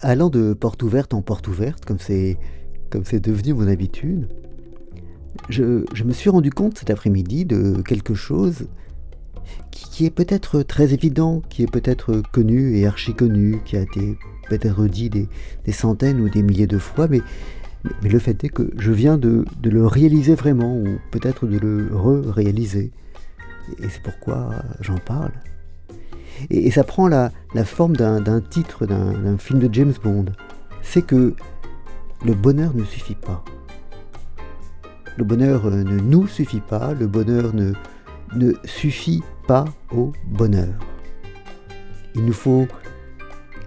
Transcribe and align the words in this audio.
allant 0.00 0.30
de 0.30 0.52
porte 0.52 0.82
ouverte 0.82 1.14
en 1.14 1.22
porte 1.22 1.48
ouverte, 1.48 1.84
comme 1.84 1.98
c'est 1.98 2.38
comme 2.90 3.04
c'est 3.04 3.20
devenu 3.20 3.54
mon 3.54 3.66
habitude, 3.66 4.28
je, 5.48 5.84
je, 5.92 6.04
me 6.04 6.12
suis 6.12 6.30
rendu 6.30 6.50
compte 6.50 6.78
cet 6.78 6.90
après-midi 6.90 7.44
de 7.44 7.82
quelque 7.82 8.14
chose 8.14 8.68
qui, 9.70 9.90
qui 9.90 10.06
est 10.06 10.10
peut-être 10.10 10.62
très 10.62 10.94
évident, 10.94 11.42
qui 11.48 11.62
est 11.62 11.70
peut-être 11.70 12.22
connu 12.32 12.76
et 12.76 12.86
archi 12.86 13.14
connu, 13.14 13.60
qui 13.64 13.76
a 13.76 13.80
été 13.80 14.16
peut-être 14.48 14.86
dit 14.86 15.10
des, 15.10 15.28
des, 15.64 15.72
centaines 15.72 16.20
ou 16.20 16.28
des 16.28 16.42
milliers 16.42 16.66
de 16.66 16.78
fois, 16.78 17.08
mais, 17.08 17.20
mais 18.02 18.08
le 18.08 18.18
fait 18.18 18.44
est 18.44 18.48
que 18.48 18.70
je 18.76 18.92
viens 18.92 19.18
de, 19.18 19.44
de 19.60 19.70
le 19.70 19.86
réaliser 19.86 20.34
vraiment, 20.34 20.76
ou 20.76 20.98
peut-être 21.10 21.46
de 21.46 21.58
le 21.58 21.88
re-réaliser. 21.92 22.92
Et 23.80 23.88
c'est 23.88 24.02
pourquoi 24.02 24.62
j'en 24.80 24.98
parle. 24.98 25.32
Et, 26.50 26.70
ça 26.70 26.84
prend 26.84 27.08
la, 27.08 27.30
la 27.54 27.64
forme 27.64 27.96
d'un 27.96 28.40
titre 28.40 28.86
d'un 28.86 29.38
film 29.38 29.58
de 29.60 29.72
James 29.72 29.94
Bond. 30.02 30.26
C'est 30.82 31.02
que 31.02 31.34
le 32.24 32.34
bonheur 32.34 32.74
ne 32.74 32.84
suffit 32.84 33.14
pas. 33.14 33.44
Le 35.16 35.24
bonheur 35.24 35.66
euh, 35.66 35.82
ne 35.82 35.98
nous 35.98 36.26
suffit 36.26 36.60
pas, 36.60 36.92
le 36.92 37.06
bonheur 37.06 37.52
ne, 37.54 37.72
suffit 38.64 39.22
pas 39.46 39.64
au 39.90 40.12
bonheur. 40.26 40.74
Il 42.14 42.24
nous 42.24 42.32
faut 42.32 42.66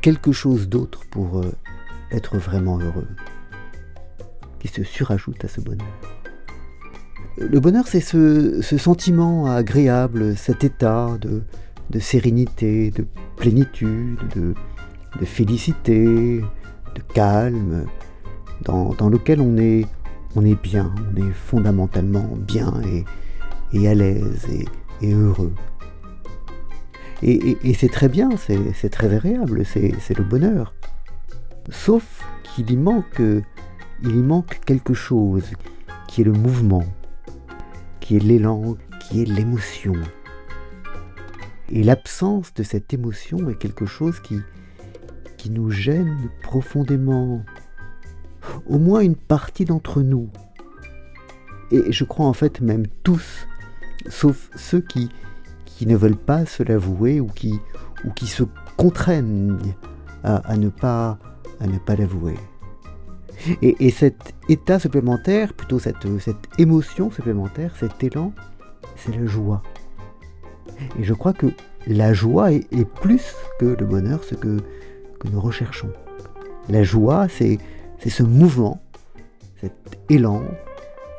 quelque 0.00 0.32
chose 0.32 0.68
d'autre 0.68 1.02
pour 1.10 1.38
euh, 1.38 1.52
être 2.10 2.36
vraiment 2.38 2.78
heureux, 2.78 3.08
qui 4.58 4.68
se 4.68 4.82
surajoute 4.82 5.44
à 5.44 5.48
ce 5.48 5.60
bonheur. 5.60 5.86
Le 7.38 7.60
bonheur, 7.60 7.86
c'est 7.86 8.00
ce, 8.00 8.60
ce, 8.62 8.78
sentiment 8.78 9.46
agréable, 9.46 10.36
cet 10.36 10.64
état 10.64 11.16
de, 11.20 11.42
de 11.90 11.98
sérénité, 11.98 12.90
de 12.90 13.06
plénitude, 13.36 14.18
de, 14.34 14.54
de, 15.20 15.24
félicité, 15.24 16.40
de 16.94 17.00
calme, 17.14 17.86
dans, 18.62 19.08
lequel 19.08 19.40
on 19.40 19.56
est, 19.56 19.86
bien, 20.62 20.92
on 21.12 21.16
est 21.16 21.32
fondamentalement 21.32 22.28
bien 22.36 22.72
et, 23.72 23.88
à 23.88 23.94
l'aise 23.94 24.46
et, 25.02 25.12
heureux. 25.12 25.52
Et, 27.22 27.56
et 27.62 27.74
c'est 27.74 27.88
très 27.88 28.08
bien, 28.08 28.30
c'est 28.36 28.90
très 28.90 29.14
agréable, 29.14 29.64
c'est 29.64 30.18
le 30.18 30.24
bonheur. 30.24 30.74
Sauf 31.70 32.24
qu'il 32.44 32.78
manque, 32.78 33.20
y 34.04 34.08
manque 34.08 34.60
quelque 34.64 34.94
chose, 34.94 35.50
qui 36.06 36.20
est 36.20 36.24
le 36.24 36.32
mouvement, 36.32 36.84
qui 38.00 38.16
est 38.16 38.20
l'élan, 38.20 38.76
qui 39.00 39.22
est 39.22 39.24
l'émotion. 39.24 39.94
Et 41.70 41.82
l'absence 41.82 42.54
de 42.54 42.62
cette 42.62 42.92
émotion 42.92 43.48
est 43.48 43.58
quelque 43.58 43.86
chose 43.86 44.20
qui, 44.20 44.40
nous 45.48 45.70
gêne 45.70 46.28
profondément, 46.42 47.44
au 48.66 48.78
moins 48.80 48.98
une 48.98 49.14
partie 49.14 49.64
d'entre 49.64 50.02
nous. 50.02 50.28
Et 51.70 51.92
je 51.92 52.02
crois 52.02 52.26
en 52.26 52.32
fait 52.32 52.60
même 52.60 52.84
tous, 53.04 53.46
sauf 54.08 54.50
ceux 54.56 54.80
qui, 54.80 55.08
ne 55.82 55.94
veulent 55.94 56.16
pas 56.16 56.46
se 56.46 56.64
l'avouer 56.64 57.20
ou 57.20 57.28
qui, 57.28 57.60
se 58.26 58.42
contraignent 58.76 59.56
à, 60.24 60.56
ne 60.56 60.68
pas, 60.68 61.20
l'avouer. 61.96 62.34
Et, 63.62 63.86
et, 63.86 63.90
cet 63.90 64.34
état 64.48 64.80
supplémentaire, 64.80 65.52
plutôt 65.52 65.78
cette, 65.78 66.18
cette 66.18 66.48
émotion 66.58 67.12
supplémentaire, 67.12 67.76
cet 67.76 68.02
élan, 68.02 68.32
c'est 68.96 69.16
la 69.16 69.26
joie. 69.26 69.62
Et 70.98 71.04
je 71.04 71.14
crois 71.14 71.32
que 71.32 71.46
la 71.86 72.12
joie 72.12 72.52
est, 72.52 72.84
plus 72.84 73.34
que 73.58 73.66
le 73.66 73.86
bonheur, 73.86 74.24
ce 74.24 74.34
que, 74.34 74.58
nous 75.30 75.40
recherchons. 75.40 75.90
La 76.68 76.84
joie, 76.84 77.26
c'est 77.28 77.58
ce 78.04 78.22
mouvement, 78.22 78.80
cet 79.60 79.98
élan, 80.08 80.42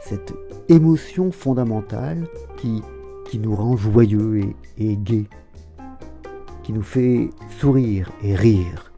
cette 0.01 0.33
émotion 0.69 1.31
fondamentale 1.31 2.25
qui, 2.57 2.81
qui 3.25 3.39
nous 3.39 3.55
rend 3.55 3.75
joyeux 3.75 4.39
et, 4.39 4.55
et 4.77 4.95
gai, 4.95 5.27
qui 6.63 6.71
nous 6.71 6.83
fait 6.83 7.29
sourire 7.59 8.11
et 8.23 8.35
rire. 8.35 8.91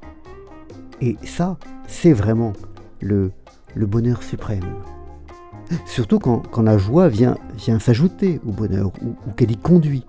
Et 1.02 1.18
ça, 1.24 1.58
c'est 1.88 2.14
vraiment 2.14 2.54
le, 3.02 3.32
le 3.76 3.86
bonheur 3.86 4.24
suprême. 4.24 4.76
Surtout 5.86 6.20
quand, 6.20 6.40
quand, 6.52 6.64
la 6.64 6.78
joie 6.78 7.10
vient, 7.10 7.38
vient 7.56 7.80
s'ajouter 7.80 8.42
au 8.46 8.52
bonheur 8.52 8.92
ou 9.04 9.32
qu'elle 9.32 9.52
y 9.52 9.58
conduit. 9.58 10.04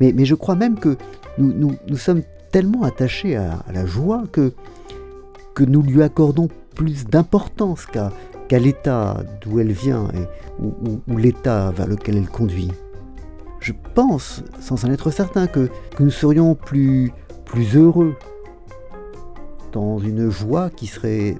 Mais, 0.00 0.24
je 0.24 0.34
crois 0.34 0.54
même 0.54 0.78
que 0.78 0.96
nous, 1.38 1.76
nous, 1.88 1.96
sommes 1.96 2.22
tellement 2.50 2.82
attachés 2.82 3.36
à, 3.36 3.64
la 3.72 3.86
joie 3.86 4.24
que, 4.30 4.52
que 5.54 5.64
nous 5.64 5.82
lui 5.82 6.02
accordons 6.02 6.48
plus 6.74 7.04
d'importance 7.04 7.86
qu'à 7.86 8.10
qu 8.48 8.58
l'état 8.58 9.22
d'où 9.40 9.60
elle 9.60 9.72
vient 9.72 10.08
et, 10.14 10.26
ou 10.62 11.16
l'état 11.16 11.70
vers 11.70 11.86
lequel 11.86 12.16
elle 12.16 12.28
conduit. 12.28 12.72
Je 13.60 13.72
pense, 13.94 14.44
sans 14.60 14.84
en 14.84 14.90
être 14.90 15.10
certain, 15.10 15.46
que, 15.46 15.68
que 15.96 16.02
nous 16.02 16.10
serions 16.10 16.54
plus, 16.54 17.12
plus 17.44 17.76
heureux 17.76 18.14
dans 19.72 19.98
une 19.98 20.30
joie 20.30 20.70
qui 20.70 20.86
serait 20.86 21.36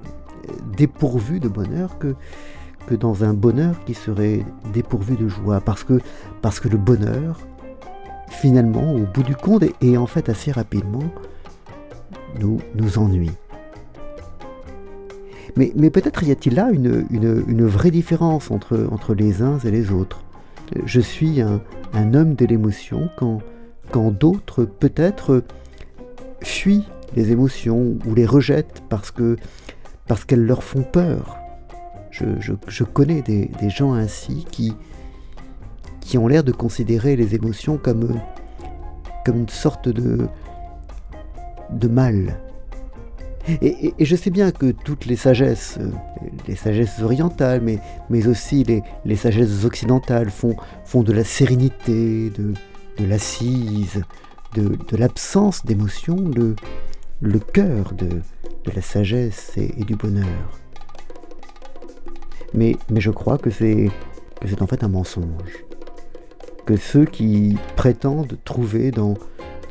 dépourvue 0.77 1.39
de 1.39 1.47
bonheur 1.47 1.97
que, 1.97 2.15
que 2.87 2.95
dans 2.95 3.23
un 3.23 3.33
bonheur 3.33 3.83
qui 3.85 3.93
serait 3.93 4.45
dépourvu 4.73 5.15
de 5.15 5.27
joie. 5.27 5.61
Parce 5.61 5.83
que, 5.83 5.99
parce 6.41 6.59
que 6.59 6.67
le 6.67 6.77
bonheur, 6.77 7.39
finalement, 8.29 8.93
au 8.93 9.05
bout 9.05 9.23
du 9.23 9.35
compte, 9.35 9.63
et 9.81 9.97
en 9.97 10.05
fait 10.05 10.29
assez 10.29 10.51
rapidement, 10.51 11.03
nous, 12.39 12.59
nous 12.75 12.97
ennuie. 12.97 13.31
Mais, 15.55 15.89
peut-être 15.89 16.23
y 16.23 16.31
a-t-il 16.31 16.55
là 16.55 16.69
une, 16.71 17.65
vraie 17.65 17.91
différence 17.91 18.49
entre, 18.49 19.13
les 19.13 19.41
uns 19.41 19.59
et 19.59 19.71
les 19.71 19.91
autres. 19.91 20.23
Je 20.85 21.01
suis 21.01 21.41
un, 21.41 21.61
homme 22.13 22.35
de 22.35 22.45
l'émotion 22.45 23.09
quand, 23.17 24.11
d'autres 24.11 24.63
peut-être 24.63 25.43
fuient 26.41 26.87
les 27.15 27.31
émotions 27.31 27.97
ou 28.05 28.15
les 28.15 28.25
rejettent 28.25 28.83
parce 28.87 29.11
que 29.11 29.35
parce 30.07 30.25
qu'elles 30.25 30.45
leur 30.45 30.63
font 30.63 30.83
peur. 30.83 31.37
Je, 32.11 32.83
connais 32.83 33.21
des, 33.21 33.69
gens 33.69 33.93
ainsi 33.93 34.45
qui, 34.49 34.75
qui 36.09 36.17
ont 36.17 36.27
l'air 36.27 36.43
de 36.43 36.51
considérer 36.51 37.15
les 37.15 37.35
émotions 37.35 37.77
comme, 37.77 38.19
comme 39.23 39.37
une 39.41 39.47
sorte 39.49 39.87
de, 39.87 40.27
de 41.69 41.87
mal. 41.87 42.39
Et, 43.61 43.93
je 43.99 44.15
sais 44.15 44.31
bien 44.31 44.49
que 44.49 44.71
toutes 44.71 45.05
les 45.05 45.15
sagesses, 45.15 45.77
les 46.47 46.55
sagesses 46.55 46.99
orientales, 47.03 47.61
mais, 47.61 47.77
mais 48.09 48.25
aussi 48.25 48.63
les, 48.63 48.81
les 49.05 49.15
sagesses 49.15 49.65
occidentales 49.65 50.31
font, 50.31 50.55
font 50.83 51.03
de 51.03 51.13
la 51.13 51.23
sérénité, 51.23 52.31
de, 52.31 52.53
de 52.97 53.05
l'assise, 53.05 54.01
de, 54.55 54.79
de 54.87 54.97
l'absence 54.97 55.63
d'émotion, 55.63 56.15
le, 56.35 56.55
le 57.21 57.37
cœur 57.37 57.93
de, 57.93 58.07
de 58.07 58.71
la 58.75 58.81
sagesse 58.81 59.51
et, 59.57 59.79
et, 59.79 59.83
du 59.83 59.95
bonheur. 59.95 60.59
Mais, 62.55 62.75
mais 62.89 62.99
je 62.99 63.11
crois 63.11 63.37
que 63.37 63.51
c'est 63.51 63.91
en 64.59 64.65
fait 64.65 64.83
un 64.83 64.89
mensonge. 64.89 65.68
Que 66.69 66.77
ceux 66.77 67.05
qui 67.05 67.57
prétendent 67.75 68.37
trouver 68.45 68.91
dans, 68.91 69.15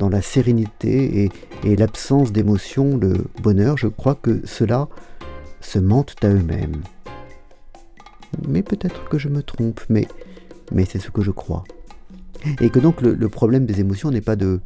dans 0.00 0.08
la 0.08 0.20
sérénité 0.20 1.22
et, 1.22 1.30
et 1.62 1.76
l'absence 1.76 2.32
d'émotion 2.32 2.96
le 2.96 3.26
bonheur, 3.40 3.78
je 3.78 3.86
crois 3.86 4.16
que 4.16 4.44
cela 4.44 4.88
se 5.60 5.78
mentent 5.78 6.16
à 6.24 6.28
eux-mêmes. 6.28 6.82
Mais 8.48 8.64
peut-être 8.64 9.08
que 9.08 9.16
je 9.16 9.28
me 9.28 9.44
trompe, 9.44 9.80
mais, 9.88 10.08
mais 10.72 10.86
c'est 10.86 10.98
ce 10.98 11.12
que 11.12 11.22
je 11.22 11.30
crois. 11.30 11.62
Et 12.60 12.68
que 12.68 12.80
donc 12.80 13.00
le, 13.00 13.28
problème 13.28 13.64
des 13.64 13.78
émotions 13.78 14.10
n'est 14.10 14.20
pas 14.20 14.34
de 14.34 14.58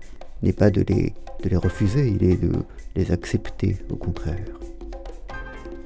pas 0.57 0.71
de 0.71 0.81
les, 0.89 1.13
de 1.43 1.51
les 1.51 1.57
refuser, 1.59 2.09
il 2.09 2.25
est 2.25 2.43
de 2.43 2.53
les 2.97 3.13
accepter 3.13 3.77
au 3.91 3.97
contraire. 3.97 4.59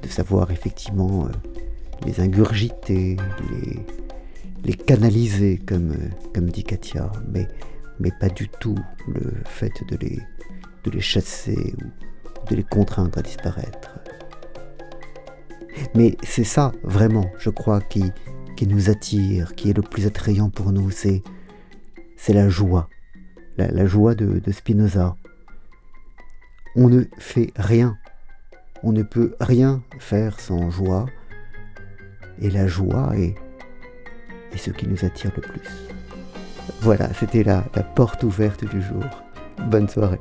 De 0.01 0.07
savoir 0.07 0.49
effectivement 0.51 1.25
euh, 1.25 2.05
les 2.05 2.21
ingurgiter, 2.21 3.17
les, 3.51 3.81
les 4.67 4.73
canaliser 4.73 5.59
comme, 5.65 5.95
comme 6.33 6.49
dit 6.49 6.65
Katia, 6.65 7.09
mais, 7.31 7.47
mais 8.01 8.11
pas 8.19 8.27
du 8.27 8.49
tout 8.49 8.77
le 9.07 9.33
fait 9.45 9.71
de 9.89 9.95
les, 9.95 10.19
de 10.83 10.91
les 10.91 10.99
chasser 10.99 11.73
ou 11.77 12.49
de 12.49 12.55
les 12.55 12.65
contraindre 12.65 13.17
à 13.17 13.21
disparaître. 13.21 13.97
Mais 15.95 16.17
c'est 16.21 16.43
ça, 16.43 16.73
vraiment, 16.83 17.31
je 17.39 17.49
crois, 17.49 17.79
qui, 17.79 18.11
qui 18.57 18.67
nous 18.67 18.89
attire, 18.89 19.55
qui 19.55 19.69
est 19.69 19.73
le 19.73 19.83
plus 19.83 20.05
attrayant 20.05 20.49
pour 20.49 20.73
nous, 20.73 20.91
c'est, 20.91 21.23
c'est 22.17 22.33
la 22.33 22.49
joie, 22.49 22.89
la, 23.55 23.85
joie 23.85 24.15
de 24.15 24.51
Spinoza. 24.51 25.15
On 26.75 26.89
ne 26.89 27.05
fait 27.17 27.51
rien, 27.55 27.97
on 28.83 28.91
ne 28.91 29.03
peut 29.03 29.33
rien 29.39 29.81
faire 29.99 30.41
sans 30.41 30.69
joie, 30.69 31.05
et 32.39 32.49
la 32.49 32.67
joie 32.67 33.17
est, 33.17 33.35
ce 34.57 34.71
qui 34.71 34.87
nous 34.87 35.05
attire 35.05 35.31
le 35.35 35.41
plus. 35.41 35.61
Voilà, 36.81 37.09
c'était 37.13 37.43
la, 37.43 37.63
la 37.75 37.83
porte 37.83 38.23
ouverte 38.23 38.65
du 38.65 38.81
jour. 38.81 39.03
Bonne 39.69 39.89
soirée. 39.89 40.19